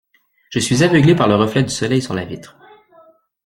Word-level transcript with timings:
Je 0.49 0.57
suis 0.57 0.81
aveuglé 0.83 1.13
par 1.15 1.27
le 1.27 1.35
reflet 1.35 1.61
du 1.61 1.69
soleil 1.69 2.01
sur 2.01 2.15
la 2.15 2.25
vitre. 2.25 2.57